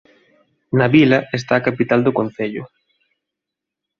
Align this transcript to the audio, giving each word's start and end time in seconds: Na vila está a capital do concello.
Na 0.77 0.87
vila 0.95 1.19
está 1.39 1.53
a 1.57 1.65
capital 1.67 1.99
do 2.03 2.15
concello. 2.19 2.63